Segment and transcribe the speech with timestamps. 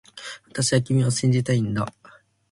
[0.47, 1.93] 私は君を信じたいんだ